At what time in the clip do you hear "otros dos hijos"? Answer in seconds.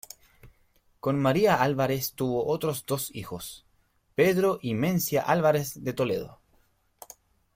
2.47-3.67